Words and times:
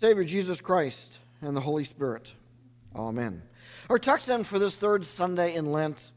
Savior 0.00 0.22
Jesus 0.22 0.60
Christ, 0.60 1.18
and 1.40 1.56
the 1.56 1.60
Holy 1.60 1.82
Spirit. 1.82 2.32
Amen. 2.94 3.42
Our 3.90 3.98
text 3.98 4.26
then 4.26 4.44
for 4.44 4.58
this 4.58 4.76
third 4.76 5.04
Sunday 5.04 5.56
in 5.56 5.72
Lent 5.72 6.12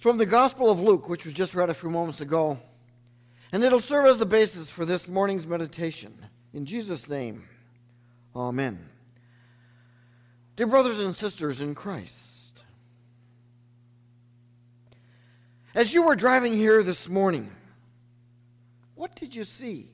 from 0.00 0.16
the 0.16 0.24
Gospel 0.24 0.70
of 0.70 0.80
Luke, 0.80 1.08
which 1.08 1.26
was 1.26 1.34
just 1.34 1.54
read 1.54 1.68
a 1.68 1.74
few 1.74 1.90
moments 1.90 2.22
ago, 2.22 2.58
and 3.52 3.62
it'll 3.62 3.78
serve 3.78 4.06
as 4.06 4.18
the 4.18 4.26
basis 4.26 4.70
for 4.70 4.86
this 4.86 5.06
morning's 5.06 5.46
meditation. 5.46 6.14
In 6.54 6.64
Jesus' 6.64 7.08
name, 7.08 7.44
Amen. 8.34 8.88
Dear 10.56 10.68
brothers 10.68 10.98
and 10.98 11.14
sisters 11.14 11.60
in 11.60 11.74
Christ, 11.74 12.64
as 15.74 15.92
you 15.92 16.02
were 16.04 16.16
driving 16.16 16.54
here 16.54 16.82
this 16.82 17.08
morning, 17.08 17.50
what 18.94 19.14
did 19.14 19.34
you 19.34 19.44
see? 19.44 19.90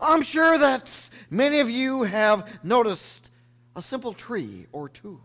I'm 0.00 0.22
sure 0.22 0.58
that 0.58 1.10
many 1.30 1.60
of 1.60 1.70
you 1.70 2.02
have 2.02 2.64
noticed 2.64 3.30
a 3.76 3.82
simple 3.82 4.12
tree 4.12 4.66
or 4.72 4.88
two. 4.88 5.20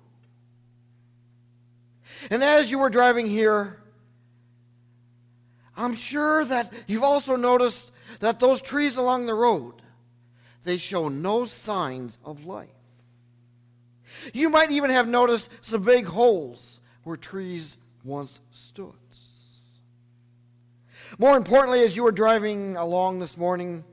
And 2.29 2.43
as 2.43 2.71
you 2.71 2.79
were 2.79 2.89
driving 2.89 3.27
here, 3.27 3.79
I'm 5.75 5.95
sure 5.95 6.45
that 6.45 6.71
you've 6.87 7.03
also 7.03 7.35
noticed 7.35 7.91
that 8.19 8.39
those 8.39 8.61
trees 8.61 8.97
along 8.97 9.25
the 9.25 9.33
road, 9.33 9.81
they 10.63 10.77
show 10.77 11.09
no 11.09 11.45
signs 11.45 12.17
of 12.23 12.45
life. 12.45 12.69
You 14.33 14.49
might 14.49 14.71
even 14.71 14.89
have 14.89 15.07
noticed 15.07 15.49
some 15.61 15.83
big 15.83 16.05
holes 16.05 16.79
where 17.03 17.17
trees 17.17 17.77
once 18.03 18.39
stood. 18.51 18.93
More 21.17 21.37
importantly, 21.37 21.83
as 21.83 21.95
you 21.95 22.03
were 22.03 22.11
driving 22.11 22.77
along 22.77 23.19
this 23.19 23.37
morning, 23.37 23.83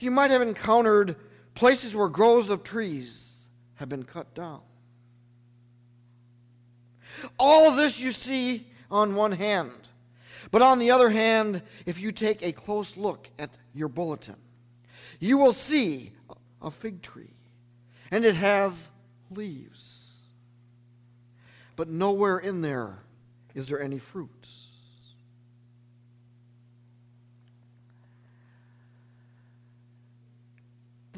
you 0.00 0.10
might 0.10 0.30
have 0.30 0.42
encountered 0.42 1.16
places 1.54 1.94
where 1.94 2.08
groves 2.08 2.50
of 2.50 2.62
trees 2.62 3.48
have 3.76 3.88
been 3.88 4.04
cut 4.04 4.34
down. 4.34 4.60
All 7.38 7.68
of 7.68 7.76
this 7.76 7.98
you 8.00 8.12
see 8.12 8.66
on 8.90 9.14
one 9.14 9.32
hand. 9.32 9.72
But 10.50 10.62
on 10.62 10.78
the 10.78 10.90
other 10.90 11.10
hand, 11.10 11.62
if 11.86 12.00
you 12.00 12.12
take 12.12 12.42
a 12.42 12.52
close 12.52 12.96
look 12.96 13.28
at 13.38 13.50
your 13.74 13.88
bulletin, 13.88 14.36
you 15.18 15.38
will 15.38 15.52
see 15.52 16.12
a 16.62 16.70
fig 16.70 17.02
tree, 17.02 17.34
and 18.10 18.24
it 18.24 18.36
has 18.36 18.90
leaves. 19.30 20.14
But 21.74 21.88
nowhere 21.88 22.38
in 22.38 22.60
there 22.60 22.98
is 23.54 23.68
there 23.68 23.82
any 23.82 23.98
fruit. 23.98 24.48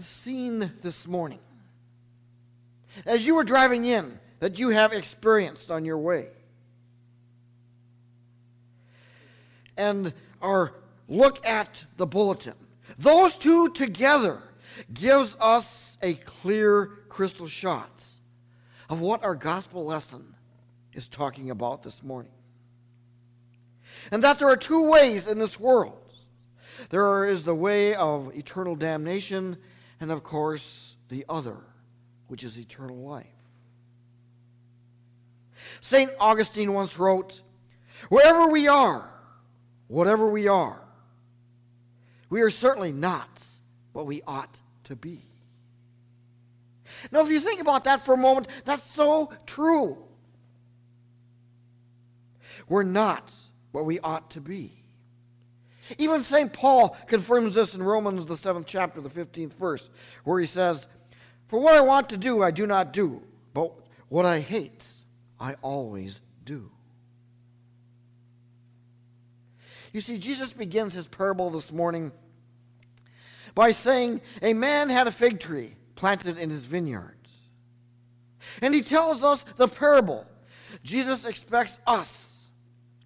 Scene 0.09 0.73
this 0.83 1.07
morning, 1.07 1.41
as 3.07 3.27
you 3.27 3.35
were 3.35 3.45
driving 3.45 3.85
in, 3.85 4.19
that 4.41 4.59
you 4.59 4.71
have 4.71 4.93
experienced 4.93 5.71
on 5.71 5.85
your 5.85 5.99
way. 5.99 6.29
And 9.77 10.13
our 10.43 10.75
look 11.09 11.45
at 11.47 11.85
the 11.97 12.07
bulletin. 12.07 12.55
Those 12.99 13.37
two 13.37 13.69
together 13.71 14.43
gives 14.93 15.37
us 15.41 15.99
a 16.03 16.15
clear 16.15 16.87
crystal 17.09 17.47
shot 17.47 18.05
of 18.89 19.01
what 19.01 19.23
our 19.23 19.35
gospel 19.35 19.85
lesson 19.85 20.35
is 20.93 21.07
talking 21.07 21.51
about 21.51 21.83
this 21.83 22.03
morning. 22.03 22.33
And 24.11 24.23
that 24.23 24.39
there 24.39 24.49
are 24.49 24.57
two 24.57 24.91
ways 24.91 25.27
in 25.27 25.39
this 25.39 25.61
world. 25.61 26.01
There 26.91 27.29
is 27.29 27.45
the 27.45 27.55
way 27.55 27.95
of 27.95 28.35
eternal 28.35 28.75
damnation 28.75 29.59
and 30.01 30.11
of 30.11 30.23
course, 30.23 30.97
the 31.09 31.25
other, 31.29 31.57
which 32.29 32.45
is 32.45 32.59
eternal 32.59 32.97
life. 32.97 33.27
St. 35.81 36.11
Augustine 36.21 36.73
once 36.73 36.99
wrote, 36.99 37.43
Wherever 38.09 38.49
we 38.49 38.69
are, 38.69 39.11
whatever 39.89 40.31
we 40.31 40.47
are, 40.47 40.81
we 42.31 42.43
are 42.43 42.51
certainly 42.51 42.93
not 42.93 43.43
what 43.93 44.07
we 44.07 44.23
ought 44.27 44.61
to 44.85 44.95
be. 44.95 45.23
Now, 47.11 47.21
if 47.21 47.31
you 47.31 47.41
think 47.41 47.61
about 47.61 47.85
that 47.85 48.05
for 48.05 48.15
a 48.15 48.19
moment, 48.19 48.49
that's 48.65 48.89
so 48.91 49.33
true. 49.47 49.99
We're 52.69 52.83
not 52.83 53.33
what 53.73 53.85
we 53.85 53.99
ought 54.01 54.31
to 54.33 54.41
be. 54.41 54.78
Even 55.97 56.23
St. 56.23 56.53
Paul 56.53 56.97
confirms 57.07 57.55
this 57.55 57.75
in 57.75 57.83
Romans, 57.83 58.27
the 58.27 58.37
seventh 58.37 58.67
chapter, 58.67 59.01
the 59.01 59.09
15th 59.09 59.55
verse, 59.55 59.91
where 60.25 60.39
he 60.39 60.47
says, 60.47 60.87
For 61.47 61.59
what 61.61 61.75
I 61.75 61.81
want 61.81 62.11
to 62.11 62.17
do, 62.17 62.43
I 62.43 62.51
do 62.51 62.67
not 62.67 62.93
do, 62.93 63.23
but 63.55 63.73
what 64.09 64.27
I 64.27 64.41
hate, 64.41 64.87
I 65.41 65.55
always 65.63 66.21
do. 66.45 66.71
You 69.93 70.01
see, 70.01 70.19
Jesus 70.19 70.53
begins 70.53 70.93
his 70.93 71.07
parable 71.07 71.51
this 71.51 71.73
morning 71.73 72.13
by 73.55 73.71
saying, 73.71 74.21
A 74.43 74.53
man 74.53 74.91
had 74.91 75.07
a 75.07 75.11
fig 75.11 75.41
tree 75.41 75.77
planted 75.95 76.39
in 76.39 76.51
his 76.51 76.65
vineyard. 76.65 77.17
And 78.63 78.75
he 78.75 78.83
tells 78.83 79.23
us 79.23 79.45
the 79.57 79.69
parable. 79.69 80.27
Jesus 80.83 81.25
expects 81.25 81.81
us 81.87 82.49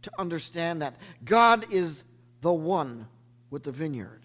to 0.03 0.11
understand 0.19 0.83
that 0.83 0.97
God 1.25 1.73
is 1.73 2.05
the 2.43 2.53
one 2.53 3.09
with 3.51 3.63
the 3.63 3.73
vineyard, 3.73 4.21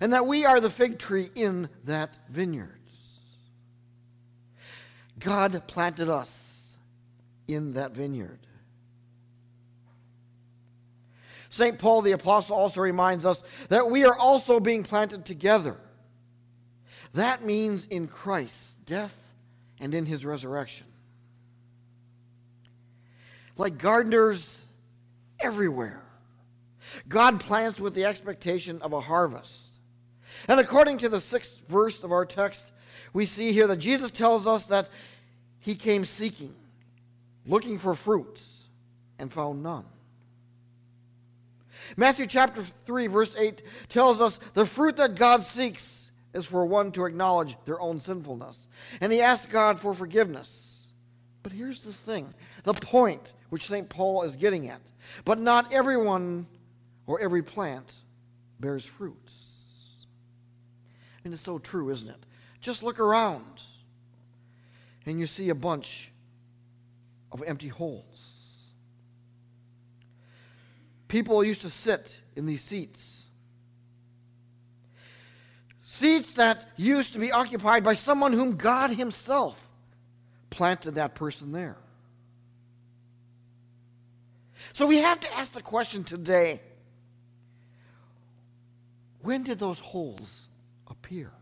and 0.00 0.12
that 0.12 0.26
we 0.26 0.44
are 0.44 0.60
the 0.60 0.70
fig 0.70 0.98
tree 0.98 1.30
in 1.34 1.68
that 1.84 2.16
vineyard. 2.28 2.76
God 5.18 5.62
planted 5.66 6.08
us 6.08 6.76
in 7.46 7.72
that 7.72 7.92
vineyard. 7.92 8.38
St. 11.50 11.78
Paul 11.78 12.02
the 12.02 12.12
Apostle 12.12 12.56
also 12.56 12.80
reminds 12.80 13.26
us 13.26 13.42
that 13.68 13.90
we 13.90 14.04
are 14.04 14.16
also 14.16 14.60
being 14.60 14.82
planted 14.82 15.26
together. 15.26 15.76
That 17.14 17.42
means 17.44 17.86
in 17.86 18.06
Christ's 18.06 18.76
death 18.86 19.16
and 19.80 19.94
in 19.94 20.06
his 20.06 20.24
resurrection. 20.24 20.86
Like 23.56 23.78
gardeners 23.78 24.62
everywhere, 25.40 26.04
God 27.08 27.40
plants 27.40 27.80
with 27.80 27.94
the 27.94 28.04
expectation 28.04 28.80
of 28.82 28.92
a 28.92 29.00
harvest. 29.00 29.80
And 30.48 30.60
according 30.60 30.98
to 30.98 31.08
the 31.08 31.20
sixth 31.20 31.64
verse 31.68 32.02
of 32.04 32.12
our 32.12 32.24
text, 32.24 32.72
we 33.12 33.26
see 33.26 33.52
here 33.52 33.66
that 33.66 33.78
Jesus 33.78 34.10
tells 34.10 34.46
us 34.46 34.66
that 34.66 34.88
he 35.58 35.74
came 35.74 36.04
seeking, 36.04 36.54
looking 37.46 37.78
for 37.78 37.94
fruits, 37.94 38.68
and 39.18 39.32
found 39.32 39.62
none. 39.62 39.84
Matthew 41.96 42.26
chapter 42.26 42.62
3, 42.62 43.06
verse 43.08 43.34
8 43.36 43.62
tells 43.88 44.20
us 44.20 44.38
the 44.54 44.64
fruit 44.64 44.96
that 44.96 45.16
God 45.16 45.42
seeks 45.42 46.10
is 46.32 46.46
for 46.46 46.64
one 46.64 46.92
to 46.92 47.06
acknowledge 47.06 47.56
their 47.64 47.80
own 47.80 48.00
sinfulness. 48.00 48.68
And 49.00 49.12
he 49.12 49.20
asks 49.20 49.46
God 49.46 49.80
for 49.80 49.92
forgiveness. 49.92 50.88
But 51.42 51.52
here's 51.52 51.80
the 51.80 51.92
thing 51.92 52.32
the 52.62 52.74
point 52.74 53.32
which 53.48 53.66
St. 53.66 53.88
Paul 53.88 54.22
is 54.22 54.36
getting 54.36 54.68
at. 54.68 54.80
But 55.24 55.38
not 55.38 55.72
everyone 55.72 56.46
or 57.10 57.18
every 57.18 57.42
plant 57.42 57.92
bears 58.60 58.84
fruits. 58.84 60.06
And 61.24 61.34
it's 61.34 61.42
so 61.42 61.58
true, 61.58 61.90
isn't 61.90 62.08
it? 62.08 62.24
Just 62.60 62.84
look 62.84 63.00
around 63.00 63.62
and 65.06 65.18
you 65.18 65.26
see 65.26 65.48
a 65.48 65.54
bunch 65.56 66.12
of 67.32 67.42
empty 67.44 67.66
holes. 67.66 68.70
People 71.08 71.42
used 71.42 71.62
to 71.62 71.70
sit 71.70 72.16
in 72.36 72.46
these 72.46 72.62
seats. 72.62 73.28
Seats 75.80 76.34
that 76.34 76.68
used 76.76 77.14
to 77.14 77.18
be 77.18 77.32
occupied 77.32 77.82
by 77.82 77.94
someone 77.94 78.32
whom 78.32 78.54
God 78.54 78.92
Himself 78.92 79.68
planted 80.50 80.92
that 80.92 81.16
person 81.16 81.50
there. 81.50 81.76
So 84.74 84.86
we 84.86 84.98
have 84.98 85.18
to 85.18 85.36
ask 85.36 85.50
the 85.50 85.60
question 85.60 86.04
today 86.04 86.60
when 89.22 89.42
did 89.42 89.58
those 89.58 89.80
holes 89.80 90.48
appear? 90.88 91.32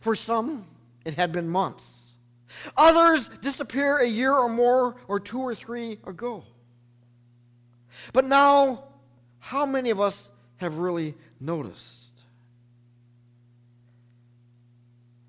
For 0.00 0.14
some, 0.14 0.66
it 1.04 1.14
had 1.14 1.32
been 1.32 1.48
months. 1.48 2.14
Others 2.76 3.28
disappear 3.40 3.98
a 3.98 4.06
year 4.06 4.32
or 4.32 4.48
more, 4.48 4.96
or 5.08 5.18
two 5.18 5.40
or 5.40 5.54
three 5.54 5.98
ago. 6.06 6.44
But 8.12 8.24
now, 8.24 8.84
how 9.38 9.66
many 9.66 9.90
of 9.90 10.00
us 10.00 10.30
have 10.56 10.78
really 10.78 11.14
noticed? 11.40 12.22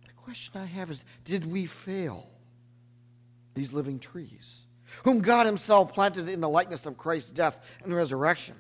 The 0.06 0.14
question 0.14 0.62
I 0.62 0.66
have 0.66 0.92
is 0.92 1.04
did 1.26 1.46
we 1.46 1.66
fail 1.66 2.28
these 3.56 3.74
living 3.74 4.00
trees, 4.00 4.66
whom 5.04 5.22
God 5.22 5.46
Himself 5.46 5.94
planted 5.94 6.28
in 6.28 6.42
the 6.42 6.50
likeness 6.50 6.86
of 6.86 6.98
Christ's 6.98 7.32
death 7.32 7.60
and 7.84 7.94
resurrection? 7.94 8.56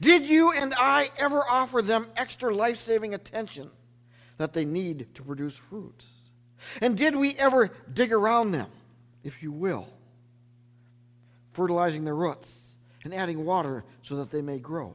Did 0.00 0.26
you 0.26 0.52
and 0.52 0.74
I 0.76 1.08
ever 1.18 1.42
offer 1.48 1.82
them 1.82 2.06
extra 2.16 2.54
life 2.54 2.78
saving 2.78 3.14
attention 3.14 3.70
that 4.38 4.52
they 4.52 4.64
need 4.64 5.14
to 5.14 5.22
produce 5.22 5.56
fruit? 5.56 6.04
And 6.80 6.96
did 6.96 7.16
we 7.16 7.34
ever 7.36 7.70
dig 7.92 8.12
around 8.12 8.52
them, 8.52 8.70
if 9.24 9.42
you 9.42 9.52
will, 9.52 9.88
fertilizing 11.52 12.04
their 12.04 12.14
roots 12.14 12.76
and 13.04 13.12
adding 13.12 13.44
water 13.44 13.84
so 14.02 14.16
that 14.16 14.30
they 14.30 14.42
may 14.42 14.58
grow? 14.58 14.94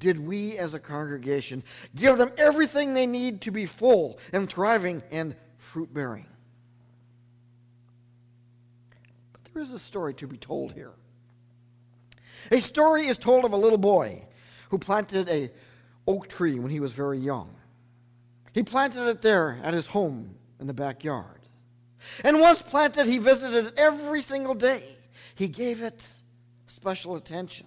Did 0.00 0.18
we 0.18 0.58
as 0.58 0.74
a 0.74 0.78
congregation 0.78 1.62
give 1.94 2.18
them 2.18 2.30
everything 2.36 2.92
they 2.92 3.06
need 3.06 3.40
to 3.42 3.50
be 3.50 3.64
full 3.64 4.18
and 4.32 4.48
thriving 4.48 5.02
and 5.10 5.34
fruit 5.56 5.94
bearing? 5.94 6.26
But 9.32 9.44
there 9.52 9.62
is 9.62 9.70
a 9.70 9.78
story 9.78 10.12
to 10.14 10.26
be 10.26 10.36
told 10.36 10.72
here. 10.72 10.92
A 12.50 12.60
story 12.60 13.06
is 13.06 13.18
told 13.18 13.44
of 13.44 13.52
a 13.52 13.56
little 13.56 13.78
boy 13.78 14.26
who 14.70 14.78
planted 14.78 15.28
a 15.28 15.50
oak 16.06 16.28
tree 16.28 16.58
when 16.58 16.70
he 16.70 16.80
was 16.80 16.92
very 16.92 17.18
young. 17.18 17.54
He 18.52 18.62
planted 18.62 19.08
it 19.08 19.22
there 19.22 19.58
at 19.62 19.74
his 19.74 19.86
home 19.86 20.36
in 20.60 20.66
the 20.66 20.74
backyard. 20.74 21.40
And 22.22 22.40
once 22.40 22.62
planted, 22.62 23.06
he 23.06 23.18
visited 23.18 23.66
it 23.66 23.74
every 23.78 24.20
single 24.20 24.54
day. 24.54 24.84
He 25.34 25.48
gave 25.48 25.82
it 25.82 26.06
special 26.66 27.16
attention. 27.16 27.66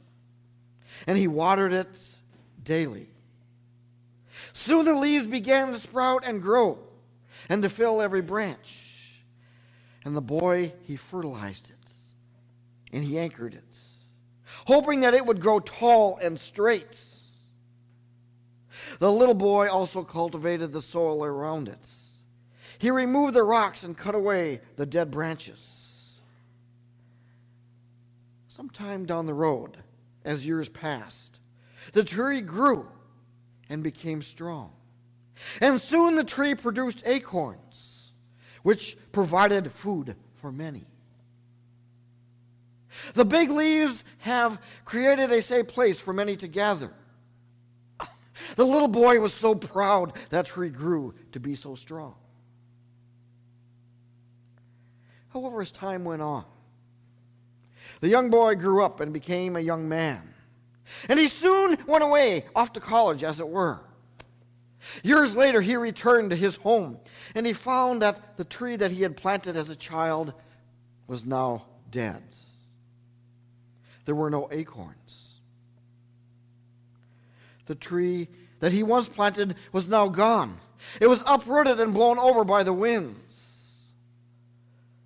And 1.05 1.17
he 1.17 1.27
watered 1.27 1.73
it 1.73 1.99
daily. 2.63 3.09
Soon 4.53 4.85
the 4.85 4.93
leaves 4.93 5.25
began 5.25 5.73
to 5.73 5.79
sprout 5.79 6.23
and 6.25 6.41
grow 6.41 6.79
and 7.49 7.61
to 7.63 7.69
fill 7.69 8.01
every 8.01 8.21
branch. 8.21 9.13
And 10.05 10.15
the 10.15 10.21
boy, 10.21 10.73
he 10.83 10.95
fertilized 10.95 11.69
it 11.69 11.77
and 12.93 13.03
he 13.03 13.19
anchored 13.19 13.53
it 13.53 13.63
hoping 14.67 14.99
that 14.99 15.13
it 15.13 15.25
would 15.25 15.39
grow 15.39 15.61
tall 15.61 16.17
and 16.21 16.37
straight. 16.37 17.01
The 18.99 19.09
little 19.09 19.33
boy 19.33 19.69
also 19.69 20.03
cultivated 20.03 20.73
the 20.73 20.81
soil 20.81 21.23
around 21.23 21.69
it. 21.69 21.89
He 22.77 22.91
removed 22.91 23.33
the 23.33 23.43
rocks 23.43 23.83
and 23.85 23.97
cut 23.97 24.13
away 24.13 24.59
the 24.75 24.85
dead 24.85 25.09
branches. 25.09 26.19
Sometime 28.49 29.05
down 29.05 29.25
the 29.25 29.33
road, 29.33 29.77
as 30.25 30.45
years 30.45 30.67
passed, 30.67 31.39
the 31.93 32.03
tree 32.03 32.41
grew 32.41 32.89
and 33.69 33.81
became 33.81 34.21
strong. 34.21 34.73
And 35.61 35.79
soon 35.79 36.15
the 36.15 36.25
tree 36.25 36.55
produced 36.55 37.03
acorns, 37.05 38.11
which 38.63 38.97
provided 39.13 39.71
food 39.71 40.17
for 40.35 40.51
many. 40.51 40.87
The 43.13 43.25
big 43.25 43.49
leaves 43.49 44.03
have 44.19 44.61
created 44.85 45.31
a 45.31 45.41
safe 45.41 45.67
place 45.67 45.99
for 45.99 46.13
many 46.13 46.35
to 46.37 46.47
gather. 46.47 46.91
The 48.55 48.65
little 48.65 48.87
boy 48.87 49.19
was 49.19 49.33
so 49.33 49.55
proud 49.55 50.13
that 50.29 50.45
tree 50.45 50.69
grew 50.69 51.13
to 51.31 51.39
be 51.39 51.55
so 51.55 51.75
strong. 51.75 52.15
However, 55.29 55.61
as 55.61 55.71
time 55.71 56.03
went 56.03 56.21
on, 56.21 56.45
the 57.99 58.09
young 58.09 58.29
boy 58.29 58.55
grew 58.55 58.83
up 58.83 58.99
and 58.99 59.11
became 59.11 59.55
a 59.55 59.59
young 59.59 59.89
man. 59.89 60.33
And 61.09 61.19
he 61.19 61.27
soon 61.27 61.77
went 61.85 62.03
away, 62.03 62.45
off 62.55 62.73
to 62.73 62.79
college, 62.79 63.23
as 63.23 63.39
it 63.39 63.47
were. 63.47 63.81
Years 65.03 65.35
later, 65.35 65.59
he 65.59 65.75
returned 65.75 66.29
to 66.29 66.35
his 66.35 66.57
home, 66.57 66.99
and 67.35 67.45
he 67.45 67.53
found 67.53 68.01
that 68.01 68.37
the 68.37 68.45
tree 68.45 68.77
that 68.77 68.91
he 68.91 69.01
had 69.01 69.17
planted 69.17 69.57
as 69.57 69.69
a 69.69 69.75
child 69.75 70.33
was 71.07 71.25
now 71.25 71.65
dead 71.91 72.23
there 74.07 74.15
were 74.15 74.29
no 74.29 74.47
acorns. 74.53 75.41
The 77.65 77.75
tree 77.75 78.29
that 78.61 78.71
he 78.71 78.81
once 78.81 79.09
planted 79.09 79.55
was 79.73 79.89
now 79.89 80.07
gone. 80.07 80.59
It 81.01 81.07
was 81.07 81.21
uprooted 81.27 81.81
and 81.81 81.93
blown 81.93 82.17
over 82.17 82.45
by 82.45 82.63
the 82.63 82.71
winds. 82.71 83.89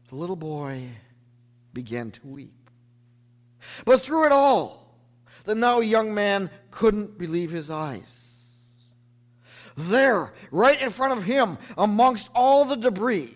The 0.10 0.16
little 0.16 0.36
boy 0.36 0.90
began 1.74 2.12
to 2.12 2.28
weep. 2.28 2.70
But 3.86 4.02
through 4.02 4.28
it 4.28 4.32
all, 4.32 4.96
the 5.46 5.56
now 5.56 5.80
young 5.80 6.14
man 6.14 6.52
couldn't 6.70 7.18
believe 7.18 7.50
his 7.50 7.72
eyes. 7.72 8.46
There, 9.76 10.32
right 10.52 10.80
in 10.80 10.92
front 10.92 11.18
of 11.18 11.24
him, 11.24 11.58
amongst 11.76 12.30
all 12.36 12.66
the 12.66 12.76
debris, 12.76 13.36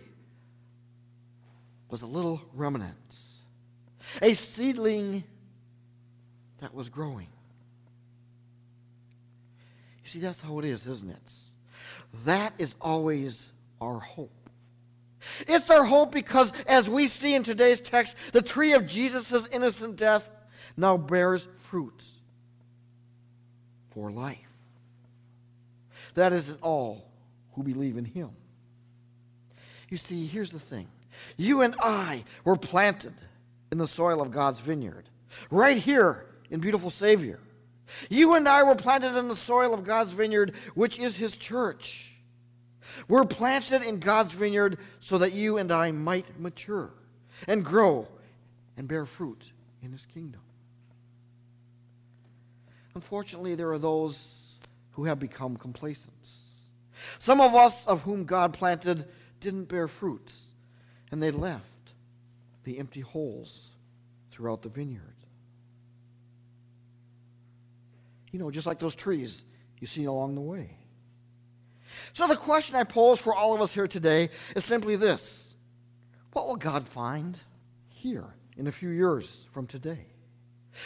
was 1.90 2.04
a 2.04 2.08
little 2.08 2.40
remnant, 2.54 3.16
a 4.22 4.36
seedling 4.36 5.24
that 6.66 6.74
was 6.74 6.90
growing. 6.90 7.28
You 10.04 10.10
see, 10.10 10.18
that's 10.18 10.42
how 10.42 10.58
it 10.58 10.66
is, 10.66 10.88
isn't 10.88 11.12
it? 11.12 11.34
That 12.26 12.54
is 12.58 12.74
always 12.82 13.54
our 13.80 14.00
hope. 14.00 14.50
It's 15.42 15.70
our 15.70 15.84
hope 15.84 16.12
because, 16.12 16.52
as 16.66 16.90
we 16.90 17.08
see 17.08 17.36
in 17.36 17.44
today's 17.44 17.80
text, 17.80 18.16
the 18.34 18.42
tree 18.42 18.74
of 18.74 18.88
Jesus' 18.88 19.48
innocent 19.50 19.96
death 19.96 20.28
now 20.76 20.98
bears 20.98 21.48
fruit 21.60 22.04
for 23.92 24.10
life. 24.10 24.40
That 26.16 26.34
isn't 26.34 26.60
all 26.64 27.12
who 27.54 27.62
believe 27.62 27.96
in 27.96 28.06
Him. 28.06 28.32
You 29.90 29.98
see, 29.98 30.26
here's 30.26 30.50
the 30.50 30.60
thing 30.60 30.88
you 31.38 31.62
and 31.62 31.76
I 31.80 32.24
were 32.44 32.58
planted 32.58 33.14
in 33.72 33.78
the 33.78 33.88
soil 33.88 34.20
of 34.20 34.32
God's 34.32 34.62
vineyard, 34.62 35.08
right 35.52 35.78
here 35.78 36.26
in 36.50 36.60
beautiful 36.60 36.90
Savior. 36.90 37.40
You 38.10 38.34
and 38.34 38.48
I 38.48 38.64
were 38.64 38.76
planted 38.76 39.16
in 39.16 39.28
the 39.28 39.36
soil 39.36 39.74
of 39.74 39.84
God's 39.84 40.14
vineyard, 40.14 40.54
which 40.74 41.00
is 41.00 41.18
His 41.18 41.38
church. 41.38 42.12
We're 43.08 43.26
planted 43.26 43.84
in 43.84 44.00
God's 44.00 44.34
vineyard 44.34 44.78
so 45.00 45.18
that 45.18 45.34
you 45.34 45.58
and 45.58 45.72
I 45.72 45.92
might 45.92 46.40
mature 46.40 46.92
and 47.48 47.64
grow 47.64 48.08
and 48.78 48.88
bear 48.88 49.06
fruit 49.06 49.52
in 49.82 49.92
His 49.92 50.06
kingdom. 50.06 50.42
Unfortunately, 52.96 53.56
there 53.56 53.72
are 53.72 53.80
those 53.80 54.60
who 54.92 55.06
have 55.06 55.20
become 55.20 55.58
complacent. 55.58 56.14
Some 57.20 57.42
of 57.42 57.54
us, 57.54 57.86
of 57.86 58.02
whom 58.04 58.24
God 58.24 58.54
planted, 58.54 59.06
didn't 59.42 59.66
bear 59.66 59.88
fruit, 59.88 60.32
and 61.12 61.22
they 61.22 61.32
left 61.32 61.94
the 62.64 62.80
empty 62.80 63.02
holes 63.02 63.72
throughout 64.32 64.62
the 64.62 64.70
vineyard. 64.70 65.25
You 68.32 68.40
know, 68.40 68.52
just 68.52 68.68
like 68.68 68.80
those 68.80 68.96
trees 68.96 69.44
you 69.80 69.88
see 69.88 70.06
along 70.06 70.36
the 70.36 70.42
way. 70.42 70.78
So 72.14 72.28
the 72.28 72.36
question 72.36 72.76
I 72.76 72.84
pose 72.84 73.20
for 73.20 73.34
all 73.34 73.54
of 73.54 73.62
us 73.62 73.74
here 73.74 73.88
today 73.88 74.30
is 74.56 74.66
simply 74.66 74.96
this 74.96 75.56
What 76.34 76.48
will 76.48 76.56
God 76.56 76.88
find 76.88 77.40
here 77.90 78.36
in 78.58 78.68
a 78.68 78.72
few 78.72 78.90
years 78.90 79.48
from 79.52 79.68
today? 79.68 80.08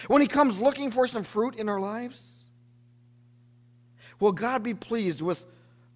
When 0.07 0.21
He 0.21 0.27
comes 0.27 0.59
looking 0.59 0.91
for 0.91 1.07
some 1.07 1.23
fruit 1.23 1.55
in 1.55 1.69
our 1.69 1.79
lives? 1.79 2.49
Will 4.19 4.31
God 4.33 4.63
be 4.63 4.73
pleased 4.73 5.21
with 5.21 5.45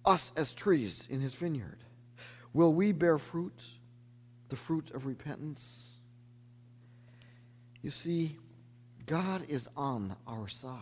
us 0.04 0.32
as 0.36 0.54
trees 0.54 1.06
in 1.10 1.20
His 1.20 1.34
vineyard? 1.34 1.78
Will 2.52 2.72
we 2.72 2.92
bear 2.92 3.18
fruit, 3.18 3.62
the 4.48 4.56
fruit 4.56 4.90
of 4.92 5.06
repentance? 5.06 5.96
You 7.82 7.90
see, 7.90 8.38
God 9.06 9.44
is 9.48 9.68
on 9.76 10.16
our 10.26 10.48
side. 10.48 10.78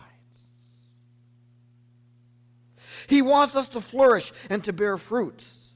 He 3.07 3.21
wants 3.21 3.55
us 3.55 3.67
to 3.69 3.81
flourish 3.81 4.31
and 4.49 4.63
to 4.63 4.73
bear 4.73 4.97
fruits. 4.97 5.69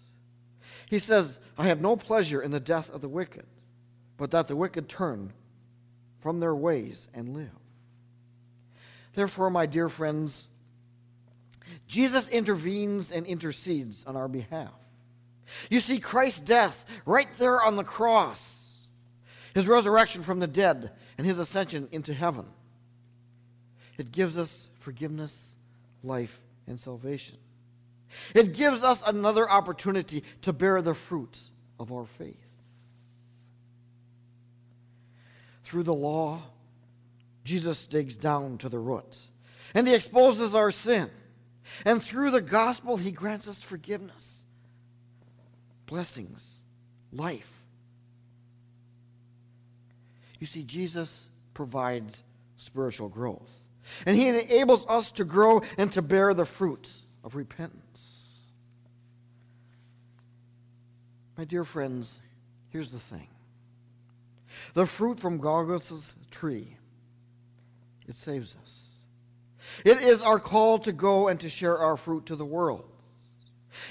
He 0.90 1.00
says, 1.00 1.40
I 1.58 1.68
have 1.68 1.82
no 1.82 1.96
pleasure 1.96 2.42
in 2.42 2.52
the 2.52 2.60
death 2.60 2.90
of 2.90 3.02
the 3.02 3.10
wicked, 3.10 3.46
but 4.18 4.32
that 4.32 4.48
the 4.48 4.56
wicked 4.56 4.88
turn 4.88 5.34
from 6.22 6.40
their 6.40 6.56
ways 6.56 7.08
and 7.14 7.34
live. 7.36 7.50
Therefore, 9.14 9.50
my 9.50 9.66
dear 9.66 9.90
friends, 9.90 10.48
Jesus 11.88 12.30
intervenes 12.30 13.12
and 13.12 13.26
intercedes 13.26 14.06
on 14.06 14.16
our 14.16 14.28
behalf. 14.28 14.74
You 15.70 15.80
see 15.80 16.00
Christ's 16.00 16.42
death 16.42 16.86
right 17.06 17.30
there 17.38 17.62
on 17.62 17.76
the 17.76 17.84
cross, 17.84 18.88
his 19.54 19.68
resurrection 19.68 20.22
from 20.24 20.40
the 20.40 20.48
dead, 20.48 20.92
and 21.18 21.26
his 21.26 21.40
ascension 21.40 21.88
into 21.92 22.14
heaven. 22.14 22.46
It 23.98 24.12
gives 24.12 24.38
us 24.38 24.70
forgiveness, 24.80 25.56
life, 26.04 26.40
and 26.68 26.80
salvation. 26.80 27.38
It 28.34 28.54
gives 28.54 28.84
us 28.84 29.04
another 29.06 29.50
opportunity 29.50 30.24
to 30.44 30.54
bear 30.54 30.82
the 30.82 30.94
fruit 30.94 31.38
of 31.80 31.92
our 31.92 32.06
faith. 32.06 32.38
Through 35.64 35.84
the 35.84 35.94
law, 35.94 36.42
Jesus 37.44 37.88
digs 37.88 38.16
down 38.16 38.58
to 38.60 38.70
the 38.70 38.80
root 38.80 39.18
and 39.74 39.88
he 39.88 39.94
exposes 39.94 40.56
our 40.56 40.72
sin. 40.72 41.10
And 41.84 42.02
through 42.02 42.32
the 42.32 42.42
gospel, 42.42 42.96
he 42.96 43.12
grants 43.12 43.48
us 43.48 43.60
forgiveness, 43.60 44.46
blessings, 45.86 46.62
life. 47.12 47.52
You 50.40 50.48
see, 50.48 50.64
Jesus 50.64 51.28
provides 51.54 52.24
spiritual 52.56 53.10
growth. 53.10 53.50
And 54.06 54.16
He 54.16 54.28
enables 54.28 54.86
us 54.88 55.12
to 55.12 55.26
grow 55.26 55.62
and 55.78 55.92
to 55.94 56.02
bear 56.02 56.34
the 56.34 56.46
fruit 56.46 56.90
of 57.24 57.36
repentance. 57.36 58.42
My 61.38 61.46
dear 61.46 61.64
friends, 61.64 62.20
here's 62.70 62.90
the 62.90 63.00
thing 63.00 63.28
the 64.74 64.86
fruit 64.86 65.20
from 65.20 65.38
Golgotha's 65.38 66.16
tree, 66.32 66.78
it 68.08 68.16
saves 68.16 68.56
us. 68.62 69.04
It 69.86 70.02
is 70.02 70.22
our 70.22 70.40
call 70.40 70.80
to 70.80 70.92
go 70.92 71.28
and 71.28 71.40
to 71.42 71.50
share 71.50 71.78
our 71.78 71.98
fruit 71.98 72.28
to 72.28 72.36
the 72.36 72.46
world. 72.46 72.86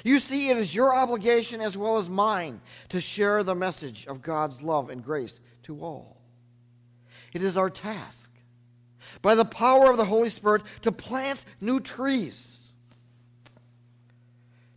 You 0.05 0.19
see, 0.19 0.49
it 0.49 0.57
is 0.57 0.75
your 0.75 0.95
obligation 0.95 1.61
as 1.61 1.77
well 1.77 1.99
as 1.99 2.09
mine 2.09 2.61
to 2.89 3.01
share 3.01 3.43
the 3.45 3.55
message 3.55 4.07
of 4.07 4.23
God's 4.23 4.63
love 4.63 4.91
and 4.91 5.05
grace 5.05 5.41
to 5.65 5.81
all. 5.81 6.17
It 7.33 7.43
is 7.43 7.57
our 7.57 7.71
task, 7.71 8.31
by 9.27 9.35
the 9.35 9.45
power 9.45 9.91
of 9.91 9.97
the 9.97 10.05
Holy 10.05 10.29
Spirit, 10.29 10.63
to 10.83 10.93
plant 10.93 11.45
new 11.61 11.81
trees, 11.81 12.69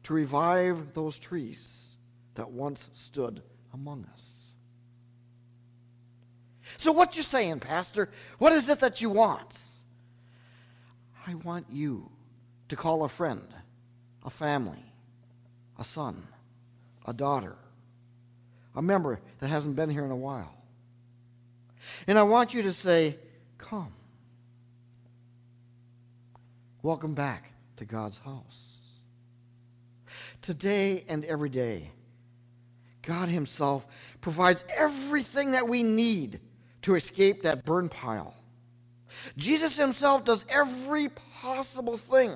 to 0.02 0.12
revive 0.12 0.96
those 0.96 1.20
trees 1.20 1.96
that 2.34 2.50
once 2.50 2.90
stood 2.96 3.44
among 3.76 4.08
us. 4.12 4.54
So, 6.78 6.92
what 6.92 7.16
you 7.16 7.22
saying, 7.22 7.60
Pastor? 7.60 8.10
What 8.40 8.52
is 8.52 8.68
it 8.70 8.80
that 8.80 9.02
you 9.02 9.12
want? 9.12 9.56
I 11.28 11.36
want 11.36 11.68
you 11.72 12.10
to 12.70 12.76
call 12.76 13.04
a 13.04 13.08
friend, 13.08 13.54
a 14.26 14.32
family, 14.32 14.84
a 15.78 15.84
son, 15.84 16.28
a 17.06 17.14
daughter, 17.14 17.56
a 18.76 18.82
member 18.82 19.20
that 19.42 19.50
hasn't 19.50 19.76
been 19.76 19.92
here 19.92 20.06
in 20.06 20.12
a 20.12 20.18
while. 20.18 20.56
And 22.08 22.18
I 22.18 22.24
want 22.24 22.56
you 22.56 22.64
to 22.64 22.74
say, 22.74 23.16
Come. 23.60 23.94
Welcome 26.82 27.14
back 27.14 27.52
to 27.78 27.86
God's 27.86 28.18
house. 28.20 28.78
Today 30.42 31.04
and 31.08 31.26
every 31.26 31.50
day, 31.50 31.92
God 33.02 33.28
Himself 33.30 33.86
provides 34.22 34.64
everything 34.78 35.52
that 35.52 35.68
we 35.68 35.84
need 35.84 36.40
to 36.84 36.96
escape 36.96 37.42
that 37.42 37.66
burn 37.66 37.90
pile. 37.90 38.34
Jesus 39.36 39.78
Himself 39.78 40.24
does 40.24 40.46
every 40.48 41.10
possible 41.42 41.98
thing 41.98 42.34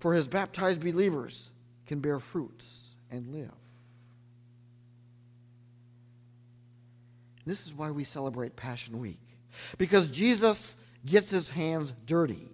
for 0.00 0.14
His 0.14 0.26
baptized 0.26 0.80
believers 0.80 1.50
can 1.86 2.00
bear 2.00 2.18
fruits 2.18 2.94
and 3.10 3.32
live. 3.32 3.50
This 7.46 7.66
is 7.66 7.74
why 7.74 7.90
we 7.90 8.04
celebrate 8.04 8.56
Passion 8.56 8.98
Week. 8.98 9.20
Because 9.78 10.08
Jesus 10.08 10.76
gets 11.04 11.30
his 11.30 11.48
hands 11.48 11.92
dirty. 12.06 12.48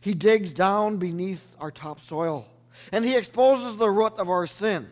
He 0.00 0.14
digs 0.14 0.52
down 0.52 0.98
beneath 0.98 1.56
our 1.60 1.70
topsoil 1.70 2.48
and 2.92 3.04
he 3.04 3.16
exposes 3.16 3.76
the 3.76 3.90
root 3.90 4.14
of 4.18 4.28
our 4.28 4.46
sin. 4.46 4.90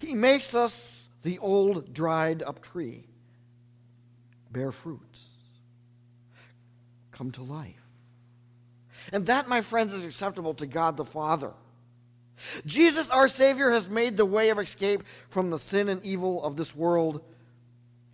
He 0.00 0.14
makes 0.14 0.54
us 0.54 1.08
the 1.22 1.38
old 1.38 1.92
dried 1.92 2.42
up 2.42 2.62
tree 2.62 3.04
bear 4.50 4.72
fruits, 4.72 5.28
come 7.12 7.30
to 7.30 7.42
life. 7.42 7.74
And 9.12 9.26
that, 9.26 9.46
my 9.46 9.60
friends, 9.60 9.92
is 9.92 10.04
acceptable 10.04 10.54
to 10.54 10.66
God 10.66 10.96
the 10.96 11.04
Father. 11.04 11.52
Jesus, 12.64 13.10
our 13.10 13.28
Savior, 13.28 13.70
has 13.70 13.90
made 13.90 14.16
the 14.16 14.24
way 14.24 14.48
of 14.48 14.58
escape 14.58 15.02
from 15.28 15.50
the 15.50 15.58
sin 15.58 15.90
and 15.90 16.02
evil 16.02 16.42
of 16.42 16.56
this 16.56 16.74
world, 16.74 17.22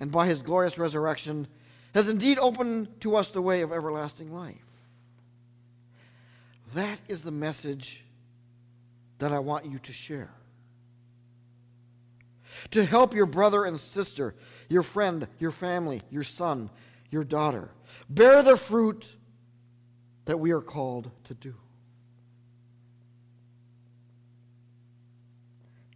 and 0.00 0.10
by 0.10 0.26
his 0.26 0.42
glorious 0.42 0.76
resurrection, 0.76 1.46
has 1.94 2.08
indeed 2.08 2.38
opened 2.38 3.00
to 3.02 3.14
us 3.14 3.30
the 3.30 3.42
way 3.42 3.60
of 3.60 3.70
everlasting 3.70 4.32
life. 4.32 4.63
That 6.74 7.00
is 7.08 7.22
the 7.22 7.30
message 7.30 8.04
that 9.18 9.32
I 9.32 9.38
want 9.38 9.66
you 9.66 9.78
to 9.78 9.92
share. 9.92 10.30
To 12.72 12.84
help 12.84 13.14
your 13.14 13.26
brother 13.26 13.64
and 13.64 13.78
sister, 13.78 14.34
your 14.68 14.82
friend, 14.82 15.26
your 15.38 15.50
family, 15.50 16.00
your 16.10 16.24
son, 16.24 16.70
your 17.10 17.24
daughter, 17.24 17.70
bear 18.08 18.42
the 18.42 18.56
fruit 18.56 19.06
that 20.24 20.38
we 20.38 20.50
are 20.50 20.60
called 20.60 21.10
to 21.24 21.34
do. 21.34 21.54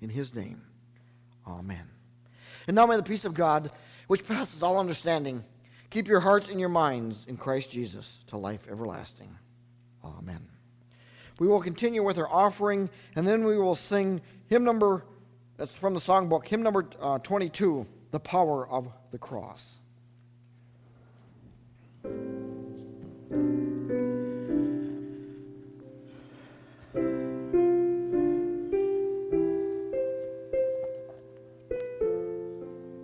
In 0.01 0.11
his 0.11 0.35
name, 0.35 0.63
amen. 1.47 1.89
And 2.69 2.77
now 2.77 2.87
may 2.87 2.97
the 2.97 3.03
peace 3.03 3.25
of 3.25 3.35
God, 3.35 3.73
which 4.07 4.27
passes 4.27 4.63
all 4.63 4.79
understanding, 4.79 5.43
keep 5.91 6.07
your 6.07 6.21
hearts 6.21 6.49
and 6.49 6.61
your 6.61 6.69
minds 6.69 7.25
in 7.27 7.37
Christ 7.37 7.73
Jesus 7.73 8.19
to 8.29 8.37
life 8.37 8.67
everlasting. 8.71 9.37
Amen. 10.05 10.47
We 11.39 11.47
will 11.47 11.61
continue 11.61 12.03
with 12.03 12.19
our 12.19 12.29
offering, 12.29 12.91
and 13.15 13.27
then 13.27 13.45
we 13.45 13.57
will 13.57 13.75
sing 13.75 14.21
hymn 14.49 14.65
number, 14.65 15.05
that's 15.57 15.75
from 15.75 15.95
the 15.95 16.01
songbook, 16.01 16.47
hymn 16.47 16.63
number 16.63 16.87
uh, 17.01 17.19
22, 17.19 17.87
The 18.11 18.21
Power 18.21 18.69
of 18.69 18.89
the 19.11 19.19
Cross. 19.19 19.78